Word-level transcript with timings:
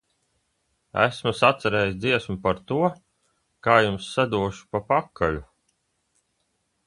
Esmu 1.01 1.33
sacerējis 1.39 1.99
dziesmu 2.05 2.35
par 2.45 2.61
to, 2.71 2.79
kā 3.67 3.75
jums 3.87 4.09
sadošu 4.15 4.67
pa 4.77 4.83
pakaļu! 4.89 5.45